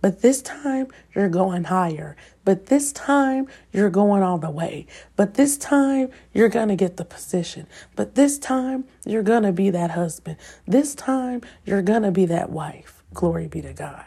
but 0.01 0.21
this 0.21 0.41
time 0.41 0.87
you're 1.13 1.29
going 1.29 1.65
higher. 1.65 2.15
But 2.45 2.67
this 2.67 2.91
time 2.91 3.47
you're 3.71 3.89
going 3.89 4.21
all 4.21 4.37
the 4.37 4.51
way. 4.51 4.85
But 5.15 5.35
this 5.35 5.57
time 5.57 6.09
you're 6.33 6.49
going 6.49 6.67
to 6.69 6.75
get 6.75 6.97
the 6.97 7.05
position. 7.05 7.67
But 7.95 8.15
this 8.15 8.37
time 8.37 8.85
you're 9.05 9.23
going 9.23 9.43
to 9.43 9.53
be 9.53 9.69
that 9.69 9.91
husband. 9.91 10.37
This 10.67 10.95
time 10.95 11.41
you're 11.65 11.81
going 11.81 12.03
to 12.03 12.11
be 12.11 12.25
that 12.25 12.49
wife. 12.49 13.03
Glory 13.13 13.47
be 13.47 13.61
to 13.61 13.73
God. 13.73 14.05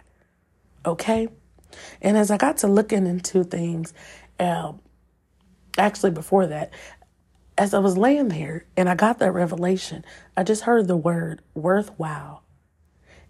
Okay? 0.84 1.28
And 2.02 2.16
as 2.16 2.30
I 2.30 2.36
got 2.36 2.58
to 2.58 2.68
looking 2.68 3.06
into 3.06 3.44
things, 3.44 3.94
um, 4.38 4.80
actually 5.78 6.10
before 6.10 6.46
that, 6.46 6.72
as 7.58 7.72
I 7.72 7.78
was 7.78 7.96
laying 7.96 8.28
there 8.28 8.66
and 8.76 8.88
I 8.88 8.94
got 8.94 9.18
that 9.18 9.32
revelation, 9.32 10.04
I 10.36 10.42
just 10.42 10.62
heard 10.62 10.88
the 10.88 10.96
word 10.96 11.40
worthwhile. 11.54 12.42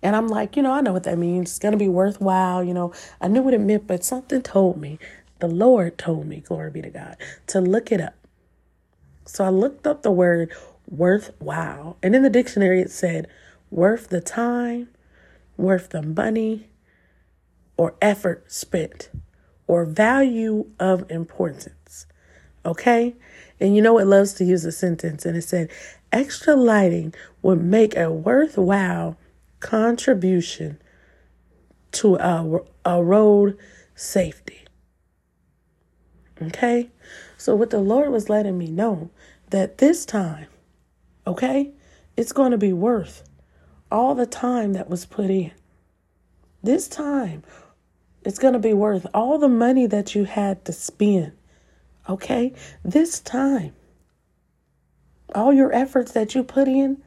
And 0.03 0.15
I'm 0.15 0.29
like, 0.29 0.57
you 0.57 0.63
know, 0.63 0.73
I 0.73 0.81
know 0.81 0.93
what 0.93 1.05
that 1.05 1.19
means. 1.19 1.51
It's 1.51 1.59
going 1.59 1.73
to 1.73 1.79
be 1.79 1.89
worthwhile. 1.89 2.63
You 2.63 2.75
know, 2.75 2.93
I 3.21 3.29
knew 3.29 3.43
what 3.43 3.55
it 3.55 3.61
meant, 3.61 3.87
but 3.87 4.05
something 4.05 4.43
told 4.43 4.81
me, 4.81 4.99
the 5.39 5.49
Lord 5.49 5.99
told 5.99 6.27
me, 6.27 6.41
glory 6.41 6.71
be 6.71 6.83
to 6.83 6.91
God, 6.91 7.17
to 7.49 7.61
look 7.61 7.93
it 7.93 8.01
up. 8.01 8.15
So 9.25 9.45
I 9.45 9.49
looked 9.49 9.87
up 9.87 10.03
the 10.03 10.11
word 10.11 10.53
worthwhile. 10.89 11.97
And 12.03 12.15
in 12.15 12.23
the 12.23 12.31
dictionary, 12.31 12.81
it 12.81 12.91
said 12.91 13.27
worth 13.71 14.09
the 14.09 14.21
time, 14.21 14.89
worth 15.57 15.91
the 15.91 16.03
money, 16.03 16.69
or 17.77 17.95
effort 18.01 18.51
spent, 18.51 19.11
or 19.67 19.85
value 19.85 20.67
of 20.79 21.11
importance. 21.11 22.07
Okay? 22.65 23.15
And 23.61 23.75
you 23.75 23.83
know, 23.83 23.99
it 23.99 24.07
loves 24.07 24.33
to 24.35 24.45
use 24.45 24.65
a 24.65 24.73
sentence, 24.73 25.27
and 25.27 25.37
it 25.37 25.43
said, 25.43 25.71
extra 26.13 26.55
lighting 26.55 27.15
would 27.43 27.63
make 27.63 27.97
a 27.97 28.11
worthwhile 28.11 29.19
contribution 29.61 30.81
to 31.93 32.19
our, 32.19 32.65
a 32.85 33.03
road 33.03 33.57
safety. 33.95 34.65
Okay? 36.41 36.91
So, 37.39 37.55
what 37.55 37.71
the 37.71 37.81
Lord 37.81 38.11
was 38.11 38.29
letting 38.29 38.59
me 38.59 38.71
know 38.71 39.11
that 39.51 39.79
this 39.79 40.05
time, 40.05 40.49
okay, 41.27 41.73
it's 42.17 42.33
going 42.33 42.51
to 42.51 42.59
be 42.59 42.73
worth 42.73 43.29
all 43.91 44.15
the 44.15 44.27
time 44.27 44.73
that 44.73 44.91
was 44.91 45.07
put 45.07 45.31
in. 45.31 45.53
This 46.63 46.89
time, 46.89 47.43
it's 48.25 48.39
going 48.39 48.55
to 48.55 48.59
be 48.59 48.73
worth 48.73 49.07
all 49.15 49.39
the 49.39 49.49
money 49.49 49.87
that 49.87 50.15
you 50.15 50.25
had 50.25 50.65
to 50.65 50.73
spend. 50.73 51.33
Okay? 52.09 52.53
This 52.85 53.21
time, 53.21 53.73
all 55.35 55.53
your 55.53 55.73
efforts 55.73 56.13
that 56.13 56.35
you 56.35 56.43
put 56.43 56.69
in 56.69 57.03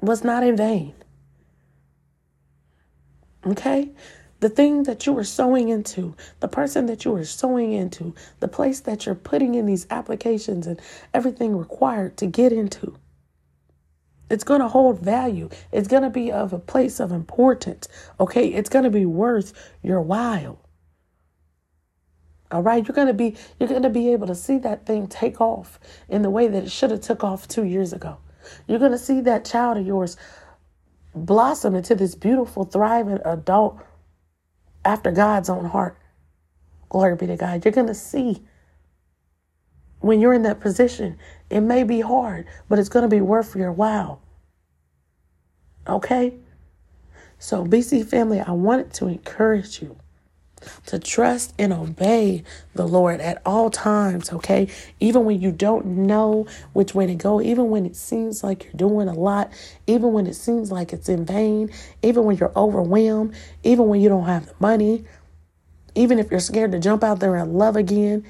was 0.00 0.22
not 0.22 0.42
in 0.42 0.56
vain. 0.56 0.94
Okay? 3.50 3.92
The 4.40 4.48
thing 4.48 4.84
that 4.84 5.04
you 5.04 5.16
are 5.18 5.24
sowing 5.24 5.68
into, 5.68 6.14
the 6.40 6.48
person 6.48 6.86
that 6.86 7.04
you 7.04 7.14
are 7.14 7.24
sowing 7.24 7.72
into, 7.72 8.14
the 8.40 8.48
place 8.48 8.80
that 8.80 9.04
you're 9.04 9.14
putting 9.14 9.54
in 9.54 9.66
these 9.66 9.86
applications 9.90 10.66
and 10.66 10.80
everything 11.12 11.56
required 11.56 12.16
to 12.18 12.26
get 12.26 12.52
into. 12.52 12.96
It's 14.30 14.44
going 14.44 14.60
to 14.60 14.68
hold 14.68 15.00
value. 15.00 15.50
It's 15.72 15.88
going 15.88 16.04
to 16.04 16.10
be 16.10 16.32
of 16.32 16.52
a 16.52 16.58
place 16.58 17.00
of 17.00 17.12
importance. 17.12 17.86
Okay? 18.18 18.48
It's 18.48 18.70
going 18.70 18.84
to 18.84 18.90
be 18.90 19.04
worth 19.04 19.52
your 19.82 20.00
while. 20.00 20.60
All 22.52 22.62
right, 22.62 22.84
you're 22.84 22.96
going 22.96 23.06
to 23.06 23.14
be 23.14 23.36
you're 23.60 23.68
going 23.68 23.84
to 23.84 23.90
be 23.90 24.10
able 24.12 24.26
to 24.26 24.34
see 24.34 24.58
that 24.58 24.84
thing 24.84 25.06
take 25.06 25.40
off 25.40 25.78
in 26.08 26.22
the 26.22 26.30
way 26.30 26.48
that 26.48 26.64
it 26.64 26.72
should 26.72 26.90
have 26.90 27.00
took 27.00 27.22
off 27.22 27.46
2 27.46 27.62
years 27.62 27.92
ago. 27.92 28.18
You're 28.66 28.80
going 28.80 28.90
to 28.90 28.98
see 28.98 29.20
that 29.20 29.44
child 29.44 29.78
of 29.78 29.86
yours 29.86 30.16
blossom 31.14 31.74
into 31.74 31.94
this 31.94 32.14
beautiful, 32.14 32.64
thriving 32.64 33.18
adult 33.24 33.78
after 34.84 35.10
God's 35.10 35.48
own 35.48 35.66
heart. 35.66 35.98
Glory 36.88 37.16
be 37.16 37.26
to 37.26 37.36
God. 37.36 37.64
You're 37.64 37.72
going 37.72 37.86
to 37.86 37.94
see 37.94 38.42
when 40.00 40.20
you're 40.20 40.34
in 40.34 40.42
that 40.42 40.60
position, 40.60 41.18
it 41.50 41.60
may 41.60 41.84
be 41.84 42.00
hard, 42.00 42.46
but 42.68 42.78
it's 42.78 42.88
going 42.88 43.02
to 43.02 43.08
be 43.08 43.20
worth 43.20 43.54
your 43.54 43.72
while. 43.72 44.22
Okay? 45.86 46.34
So, 47.38 47.64
BC 47.64 48.06
family, 48.06 48.40
I 48.40 48.52
wanted 48.52 48.92
to 48.94 49.08
encourage 49.08 49.82
you 49.82 49.96
to 50.86 50.98
trust 50.98 51.54
and 51.58 51.72
obey 51.72 52.42
the 52.74 52.86
Lord 52.86 53.20
at 53.20 53.40
all 53.46 53.70
times, 53.70 54.32
okay? 54.32 54.68
Even 55.00 55.24
when 55.24 55.40
you 55.40 55.52
don't 55.52 55.86
know 55.86 56.46
which 56.72 56.94
way 56.94 57.06
to 57.06 57.14
go, 57.14 57.40
even 57.40 57.70
when 57.70 57.86
it 57.86 57.96
seems 57.96 58.42
like 58.44 58.64
you're 58.64 58.72
doing 58.74 59.08
a 59.08 59.14
lot, 59.14 59.50
even 59.86 60.12
when 60.12 60.26
it 60.26 60.34
seems 60.34 60.70
like 60.70 60.92
it's 60.92 61.08
in 61.08 61.24
vain, 61.24 61.70
even 62.02 62.24
when 62.24 62.36
you're 62.36 62.52
overwhelmed, 62.56 63.34
even 63.62 63.88
when 63.88 64.00
you 64.00 64.08
don't 64.08 64.26
have 64.26 64.46
the 64.46 64.54
money, 64.60 65.04
even 65.94 66.18
if 66.18 66.30
you're 66.30 66.40
scared 66.40 66.72
to 66.72 66.78
jump 66.78 67.02
out 67.02 67.20
there 67.20 67.36
and 67.36 67.56
love 67.56 67.76
again 67.76 68.24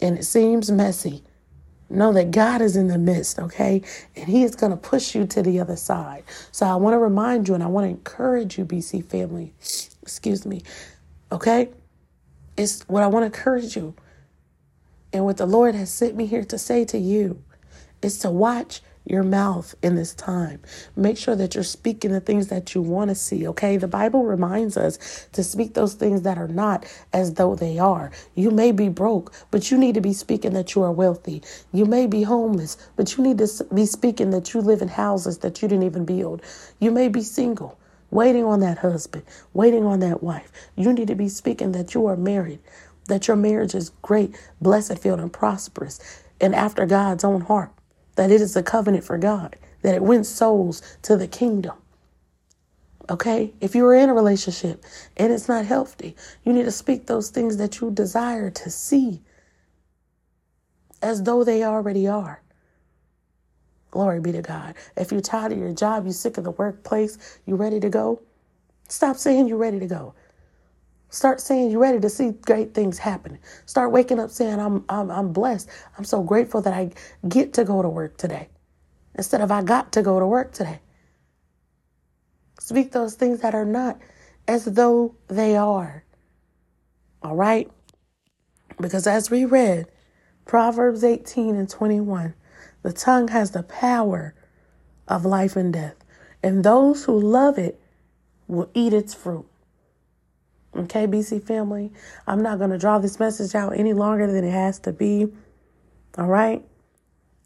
and 0.00 0.18
it 0.18 0.24
seems 0.24 0.70
messy. 0.70 1.22
Know 1.88 2.12
that 2.14 2.32
God 2.32 2.62
is 2.62 2.74
in 2.74 2.88
the 2.88 2.98
midst, 2.98 3.38
okay? 3.38 3.80
And 4.16 4.26
He 4.26 4.42
is 4.42 4.56
going 4.56 4.72
to 4.72 4.76
push 4.76 5.14
you 5.14 5.24
to 5.26 5.42
the 5.42 5.60
other 5.60 5.76
side. 5.76 6.24
So 6.50 6.66
I 6.66 6.74
want 6.74 6.94
to 6.94 6.98
remind 6.98 7.46
you 7.46 7.54
and 7.54 7.62
I 7.62 7.68
want 7.68 7.84
to 7.84 7.90
encourage 7.90 8.58
you, 8.58 8.64
BC 8.64 9.04
family, 9.04 9.54
excuse 10.02 10.44
me, 10.44 10.62
Okay? 11.30 11.70
It's 12.56 12.82
what 12.88 13.02
I 13.02 13.06
want 13.06 13.22
to 13.22 13.26
encourage 13.26 13.76
you. 13.76 13.94
And 15.12 15.24
what 15.24 15.36
the 15.36 15.46
Lord 15.46 15.74
has 15.74 15.90
sent 15.90 16.16
me 16.16 16.26
here 16.26 16.44
to 16.44 16.58
say 16.58 16.84
to 16.86 16.98
you 16.98 17.42
is 18.02 18.18
to 18.20 18.30
watch 18.30 18.80
your 19.06 19.22
mouth 19.22 19.74
in 19.82 19.94
this 19.94 20.14
time. 20.14 20.60
Make 20.96 21.16
sure 21.16 21.36
that 21.36 21.54
you're 21.54 21.64
speaking 21.64 22.10
the 22.10 22.20
things 22.20 22.48
that 22.48 22.74
you 22.74 22.82
want 22.82 23.08
to 23.10 23.14
see, 23.14 23.46
okay? 23.48 23.76
The 23.76 23.88
Bible 23.88 24.24
reminds 24.24 24.76
us 24.76 25.28
to 25.32 25.44
speak 25.44 25.74
those 25.74 25.94
things 25.94 26.22
that 26.22 26.38
are 26.38 26.48
not 26.48 26.84
as 27.12 27.34
though 27.34 27.54
they 27.54 27.78
are. 27.78 28.10
You 28.34 28.50
may 28.50 28.72
be 28.72 28.88
broke, 28.88 29.32
but 29.50 29.70
you 29.70 29.78
need 29.78 29.94
to 29.94 30.00
be 30.00 30.12
speaking 30.12 30.54
that 30.54 30.74
you 30.74 30.82
are 30.82 30.92
wealthy. 30.92 31.42
You 31.72 31.86
may 31.86 32.06
be 32.06 32.22
homeless, 32.22 32.76
but 32.96 33.16
you 33.16 33.22
need 33.22 33.38
to 33.38 33.64
be 33.72 33.86
speaking 33.86 34.30
that 34.30 34.52
you 34.52 34.60
live 34.60 34.82
in 34.82 34.88
houses 34.88 35.38
that 35.38 35.62
you 35.62 35.68
didn't 35.68 35.84
even 35.84 36.04
build. 36.04 36.42
You 36.80 36.90
may 36.90 37.08
be 37.08 37.22
single, 37.22 37.78
waiting 38.16 38.44
on 38.44 38.60
that 38.60 38.78
husband, 38.78 39.22
waiting 39.52 39.84
on 39.84 40.00
that 40.00 40.22
wife. 40.22 40.50
You 40.74 40.90
need 40.94 41.08
to 41.08 41.14
be 41.14 41.28
speaking 41.28 41.72
that 41.72 41.94
you 41.94 42.06
are 42.06 42.16
married, 42.16 42.60
that 43.08 43.28
your 43.28 43.36
marriage 43.36 43.74
is 43.74 43.90
great, 44.00 44.34
blessed, 44.58 44.98
filled, 44.98 45.20
and 45.20 45.30
prosperous, 45.30 46.00
and 46.40 46.54
after 46.54 46.86
God's 46.86 47.24
own 47.24 47.42
heart, 47.42 47.70
that 48.16 48.30
it 48.30 48.40
is 48.40 48.56
a 48.56 48.62
covenant 48.62 49.04
for 49.04 49.18
God, 49.18 49.56
that 49.82 49.94
it 49.94 50.02
wins 50.02 50.30
souls 50.30 50.80
to 51.02 51.18
the 51.18 51.28
kingdom. 51.28 51.76
Okay? 53.10 53.52
If 53.60 53.74
you 53.74 53.84
are 53.84 53.94
in 53.94 54.08
a 54.08 54.14
relationship 54.14 54.82
and 55.18 55.30
it's 55.30 55.46
not 55.46 55.66
healthy, 55.66 56.16
you 56.42 56.54
need 56.54 56.64
to 56.64 56.72
speak 56.72 57.06
those 57.06 57.28
things 57.28 57.58
that 57.58 57.82
you 57.82 57.90
desire 57.90 58.50
to 58.50 58.70
see 58.70 59.20
as 61.02 61.22
though 61.24 61.44
they 61.44 61.62
already 61.62 62.08
are. 62.08 62.40
Glory 63.96 64.20
be 64.20 64.30
to 64.32 64.42
God. 64.42 64.74
If 64.94 65.10
you're 65.10 65.22
tired 65.22 65.52
of 65.52 65.58
your 65.58 65.72
job, 65.72 66.04
you're 66.04 66.12
sick 66.12 66.36
of 66.36 66.44
the 66.44 66.50
workplace, 66.50 67.16
You're 67.46 67.56
ready 67.56 67.80
to 67.80 67.88
go? 67.88 68.20
Stop 68.90 69.16
saying 69.16 69.48
you're 69.48 69.56
ready 69.56 69.80
to 69.80 69.86
go. 69.86 70.12
Start 71.08 71.40
saying 71.40 71.70
you're 71.70 71.80
ready 71.80 71.98
to 72.00 72.10
see 72.10 72.32
great 72.32 72.74
things 72.74 72.98
happening. 72.98 73.38
Start 73.64 73.92
waking 73.92 74.20
up 74.20 74.30
saying, 74.30 74.60
I'm, 74.60 74.84
I'm, 74.90 75.10
I'm 75.10 75.32
blessed. 75.32 75.70
I'm 75.96 76.04
so 76.04 76.22
grateful 76.22 76.60
that 76.60 76.74
I 76.74 76.90
get 77.26 77.54
to 77.54 77.64
go 77.64 77.80
to 77.80 77.88
work 77.88 78.18
today 78.18 78.50
instead 79.14 79.40
of 79.40 79.50
I 79.50 79.62
got 79.62 79.92
to 79.92 80.02
go 80.02 80.20
to 80.20 80.26
work 80.26 80.52
today. 80.52 80.80
Speak 82.60 82.92
those 82.92 83.14
things 83.14 83.40
that 83.40 83.54
are 83.54 83.64
not 83.64 83.98
as 84.46 84.66
though 84.66 85.14
they 85.28 85.56
are. 85.56 86.04
All 87.22 87.34
right? 87.34 87.70
Because 88.78 89.06
as 89.06 89.30
we 89.30 89.46
read, 89.46 89.86
Proverbs 90.44 91.02
18 91.02 91.56
and 91.56 91.66
21, 91.70 92.34
the 92.86 92.92
tongue 92.92 93.26
has 93.26 93.50
the 93.50 93.64
power 93.64 94.32
of 95.08 95.24
life 95.24 95.56
and 95.56 95.72
death, 95.72 95.96
and 96.40 96.62
those 96.62 97.04
who 97.04 97.18
love 97.18 97.58
it 97.58 97.80
will 98.46 98.70
eat 98.74 98.92
its 98.92 99.12
fruit. 99.12 99.44
Okay, 100.76 101.08
BC 101.08 101.42
family, 101.42 101.92
I'm 102.28 102.44
not 102.44 102.58
going 102.58 102.70
to 102.70 102.78
draw 102.78 103.00
this 103.00 103.18
message 103.18 103.56
out 103.56 103.76
any 103.76 103.92
longer 103.92 104.30
than 104.30 104.44
it 104.44 104.52
has 104.52 104.78
to 104.80 104.92
be. 104.92 105.26
All 106.16 106.28
right? 106.28 106.64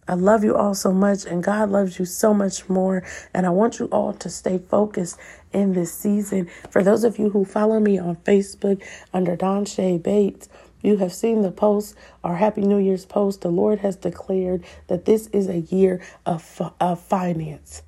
I 0.06 0.12
love 0.12 0.44
you 0.44 0.56
all 0.56 0.74
so 0.74 0.92
much, 0.92 1.24
and 1.24 1.42
God 1.42 1.70
loves 1.70 1.98
you 1.98 2.04
so 2.04 2.34
much 2.34 2.68
more. 2.68 3.02
And 3.32 3.46
I 3.46 3.50
want 3.50 3.78
you 3.78 3.86
all 3.86 4.12
to 4.12 4.28
stay 4.28 4.58
focused 4.58 5.18
in 5.54 5.72
this 5.72 5.94
season. 5.94 6.50
For 6.68 6.82
those 6.82 7.02
of 7.02 7.18
you 7.18 7.30
who 7.30 7.46
follow 7.46 7.80
me 7.80 7.98
on 7.98 8.16
Facebook 8.16 8.84
under 9.14 9.38
Donshay 9.38 10.02
Bates, 10.02 10.50
you 10.82 10.96
have 10.98 11.12
seen 11.12 11.42
the 11.42 11.50
post, 11.50 11.94
our 12.24 12.36
Happy 12.36 12.62
New 12.62 12.78
Year's 12.78 13.04
post. 13.04 13.42
The 13.42 13.50
Lord 13.50 13.80
has 13.80 13.96
declared 13.96 14.64
that 14.86 15.04
this 15.04 15.26
is 15.28 15.48
a 15.48 15.60
year 15.60 16.00
of, 16.24 16.72
of 16.80 17.00
finance. 17.00 17.82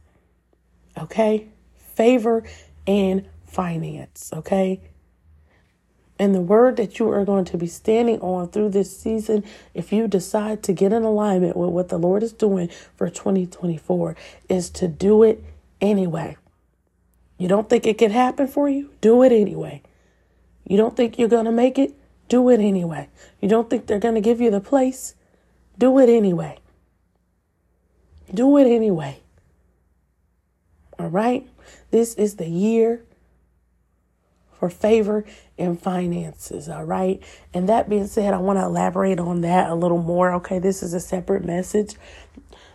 Okay? 0.99 1.49
Favor 1.95 2.45
and 2.87 3.29
finance. 3.47 4.31
Okay? 4.33 4.81
And 6.19 6.35
the 6.35 6.41
word 6.41 6.77
that 6.77 6.99
you 6.99 7.11
are 7.11 7.25
going 7.25 7.47
to 7.47 7.57
be 7.57 7.67
standing 7.67 8.21
on 8.21 8.49
through 8.49 8.71
this 8.71 8.97
season, 8.97 9.45
if 9.75 9.93
you 9.93 10.07
decide 10.07 10.63
to 10.65 10.73
get 10.73 10.93
in 10.93 11.03
alignment 11.03 11.57
with 11.57 11.71
what 11.71 11.89
the 11.89 11.99
Lord 11.99 12.23
is 12.23 12.33
doing 12.33 12.71
for 12.97 13.09
2024, 13.09 14.15
is 14.49 14.71
to 14.71 14.87
do 14.87 15.23
it 15.23 15.43
anyway. 15.81 16.37
You 17.39 17.49
don't 17.49 17.69
think 17.69 17.87
it 17.87 17.99
can 17.99 18.13
happen 18.13 18.47
for 18.47 18.69
you? 18.69 18.91
Do 19.01 19.23
it 19.25 19.33
anyway. 19.33 19.83
You 20.65 20.77
don't 20.77 20.97
think 20.97 21.19
you're 21.19 21.29
going 21.29 21.47
to 21.47 21.53
make 21.53 21.77
it? 21.79 21.93
Do 22.33 22.49
it 22.49 22.61
anyway. 22.61 23.11
You 23.43 23.49
don't 23.51 23.69
think 23.69 23.87
they're 23.87 23.99
going 23.99 24.15
to 24.15 24.23
give 24.23 24.41
you 24.41 24.51
the 24.51 24.59
place? 24.59 25.15
Do 25.77 25.99
it 25.99 26.09
anyway. 26.09 26.61
Do 28.33 28.57
it 28.57 28.65
anyway. 28.65 29.21
All 30.99 31.11
right? 31.11 31.47
This 31.91 32.15
is 32.15 32.37
the 32.37 32.49
year 32.49 33.05
for 34.51 34.71
favor 34.71 35.27
and 35.59 35.79
finances. 35.79 36.71
All 36.71 36.85
right. 36.85 37.23
And 37.53 37.69
that 37.69 37.91
being 37.91 38.07
said, 38.07 38.33
I 38.33 38.39
want 38.39 38.59
to 38.59 38.65
elaborate 38.65 39.21
on 39.21 39.43
that 39.43 39.69
a 39.69 39.75
little 39.75 40.01
more. 40.01 40.33
Okay. 40.37 40.59
This 40.59 40.83
is 40.83 40.95
a 40.95 41.01
separate 41.01 41.45
message. 41.45 41.97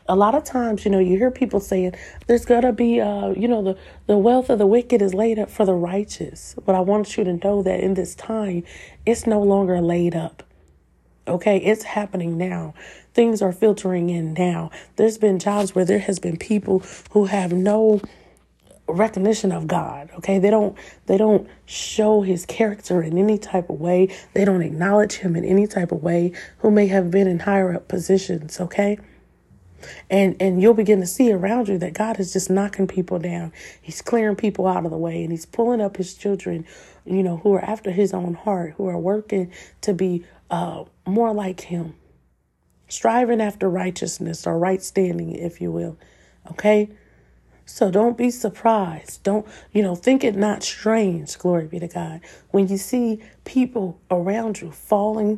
A 0.09 0.15
lot 0.15 0.35
of 0.35 0.43
times, 0.43 0.85
you 0.85 0.91
know, 0.91 0.99
you 0.99 1.17
hear 1.17 1.31
people 1.31 1.59
saying 1.59 1.93
there's 2.27 2.45
to 2.45 2.71
be, 2.71 3.01
uh, 3.01 3.31
you 3.31 3.47
know, 3.47 3.61
the, 3.61 3.77
the 4.07 4.17
wealth 4.17 4.49
of 4.49 4.59
the 4.59 4.67
wicked 4.67 5.01
is 5.01 5.13
laid 5.13 5.37
up 5.37 5.49
for 5.49 5.65
the 5.65 5.73
righteous. 5.73 6.55
But 6.65 6.75
I 6.75 6.79
want 6.79 7.17
you 7.17 7.23
to 7.25 7.33
know 7.33 7.61
that 7.63 7.79
in 7.81 7.93
this 7.95 8.15
time, 8.15 8.63
it's 9.05 9.27
no 9.27 9.41
longer 9.41 9.81
laid 9.81 10.15
up. 10.15 10.43
Okay, 11.27 11.57
it's 11.57 11.83
happening 11.83 12.37
now. 12.37 12.73
Things 13.13 13.41
are 13.41 13.51
filtering 13.51 14.09
in 14.09 14.33
now. 14.33 14.71
There's 14.95 15.17
been 15.17 15.39
jobs 15.39 15.75
where 15.75 15.83
there 15.83 15.99
has 15.99 16.19
been 16.19 16.37
people 16.37 16.83
who 17.11 17.25
have 17.25 17.51
no 17.51 18.01
recognition 18.87 19.51
of 19.51 19.67
God. 19.67 20.09
Okay. 20.17 20.39
They 20.39 20.49
don't 20.49 20.77
they 21.05 21.17
don't 21.17 21.47
show 21.65 22.21
his 22.21 22.45
character 22.45 23.01
in 23.01 23.17
any 23.17 23.37
type 23.37 23.69
of 23.69 23.79
way. 23.79 24.15
They 24.33 24.45
don't 24.45 24.61
acknowledge 24.61 25.13
him 25.13 25.35
in 25.35 25.43
any 25.43 25.67
type 25.67 25.91
of 25.91 26.01
way 26.01 26.31
who 26.59 26.71
may 26.71 26.87
have 26.87 27.11
been 27.11 27.27
in 27.27 27.39
higher 27.39 27.73
up 27.73 27.87
positions. 27.87 28.59
Okay. 28.59 28.97
And 30.09 30.35
and 30.39 30.61
you'll 30.61 30.73
begin 30.73 30.99
to 31.01 31.07
see 31.07 31.31
around 31.31 31.67
you 31.67 31.77
that 31.79 31.93
God 31.93 32.19
is 32.19 32.33
just 32.33 32.49
knocking 32.49 32.87
people 32.87 33.19
down. 33.19 33.53
He's 33.81 34.01
clearing 34.01 34.35
people 34.35 34.67
out 34.67 34.85
of 34.85 34.91
the 34.91 34.97
way 34.97 35.23
and 35.23 35.31
he's 35.31 35.45
pulling 35.45 35.81
up 35.81 35.97
his 35.97 36.13
children, 36.13 36.65
you 37.05 37.23
know, 37.23 37.37
who 37.37 37.53
are 37.53 37.63
after 37.63 37.91
his 37.91 38.13
own 38.13 38.33
heart, 38.33 38.73
who 38.77 38.87
are 38.87 38.97
working 38.97 39.51
to 39.81 39.93
be 39.93 40.25
uh 40.49 40.85
more 41.05 41.33
like 41.33 41.61
him. 41.61 41.95
Striving 42.89 43.41
after 43.41 43.69
righteousness 43.69 44.47
or 44.47 44.57
right 44.57 44.81
standing, 44.81 45.35
if 45.35 45.59
you 45.59 45.71
will. 45.71 45.97
Okay? 46.51 46.89
So 47.67 47.91
don't 47.91 48.17
be 48.17 48.31
surprised. 48.31 49.23
Don't, 49.23 49.45
you 49.73 49.83
know, 49.83 49.93
think 49.93 50.23
it 50.23 50.37
not 50.37 50.63
strange, 50.63 51.37
glory 51.37 51.67
be 51.67 51.79
to 51.79 51.87
God, 51.89 52.21
when 52.51 52.69
you 52.69 52.77
see 52.77 53.21
people 53.43 53.99
around 54.09 54.61
you 54.61 54.71
falling 54.71 55.37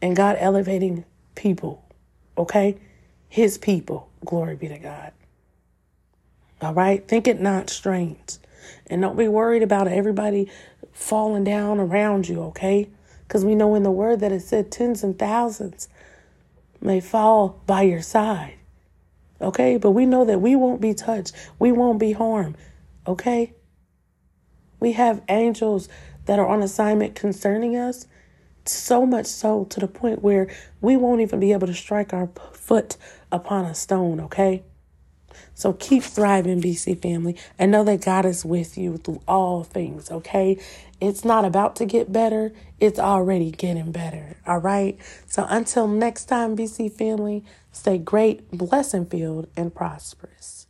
and 0.00 0.14
God 0.14 0.36
elevating 0.38 1.04
people, 1.34 1.84
okay? 2.38 2.78
His 3.32 3.56
people, 3.56 4.10
glory 4.26 4.56
be 4.56 4.68
to 4.68 4.78
God. 4.78 5.10
All 6.60 6.74
right? 6.74 7.08
Think 7.08 7.26
it 7.26 7.40
not 7.40 7.70
strange. 7.70 8.36
And 8.88 9.00
don't 9.00 9.16
be 9.16 9.26
worried 9.26 9.62
about 9.62 9.88
everybody 9.88 10.50
falling 10.92 11.42
down 11.42 11.80
around 11.80 12.28
you, 12.28 12.42
okay? 12.42 12.90
Because 13.26 13.42
we 13.42 13.54
know 13.54 13.74
in 13.74 13.84
the 13.84 13.90
word 13.90 14.20
that 14.20 14.32
it 14.32 14.40
said 14.40 14.70
tens 14.70 15.02
and 15.02 15.18
thousands 15.18 15.88
may 16.78 17.00
fall 17.00 17.62
by 17.64 17.80
your 17.80 18.02
side. 18.02 18.56
Okay? 19.40 19.78
But 19.78 19.92
we 19.92 20.04
know 20.04 20.26
that 20.26 20.42
we 20.42 20.54
won't 20.54 20.82
be 20.82 20.92
touched, 20.92 21.34
we 21.58 21.72
won't 21.72 21.98
be 21.98 22.12
harmed. 22.12 22.58
Okay? 23.06 23.54
We 24.78 24.92
have 24.92 25.22
angels 25.30 25.88
that 26.26 26.38
are 26.38 26.46
on 26.46 26.60
assignment 26.60 27.14
concerning 27.14 27.78
us, 27.78 28.06
so 28.68 29.06
much 29.06 29.26
so 29.26 29.64
to 29.64 29.80
the 29.80 29.88
point 29.88 30.22
where 30.22 30.48
we 30.80 30.96
won't 30.96 31.20
even 31.20 31.40
be 31.40 31.52
able 31.52 31.66
to 31.66 31.74
strike 31.74 32.12
our 32.12 32.28
foot 32.52 32.96
upon 33.30 33.64
a 33.64 33.74
stone, 33.74 34.20
okay? 34.20 34.62
So 35.54 35.72
keep 35.72 36.02
thriving, 36.02 36.60
BC 36.60 37.00
family, 37.00 37.36
and 37.58 37.70
know 37.70 37.84
that 37.84 38.04
God 38.04 38.24
is 38.24 38.44
with 38.44 38.76
you 38.76 38.96
through 38.96 39.20
all 39.28 39.64
things, 39.64 40.10
okay? 40.10 40.58
It's 41.00 41.24
not 41.24 41.44
about 41.44 41.76
to 41.76 41.84
get 41.86 42.12
better, 42.12 42.52
it's 42.80 42.98
already 42.98 43.50
getting 43.50 43.92
better, 43.92 44.36
all 44.46 44.58
right? 44.58 44.98
So 45.26 45.46
until 45.48 45.88
next 45.88 46.26
time, 46.26 46.56
BC 46.56 46.92
family, 46.92 47.44
stay 47.70 47.98
great, 47.98 48.50
blessing 48.50 49.06
filled, 49.06 49.48
and 49.56 49.74
prosperous. 49.74 50.61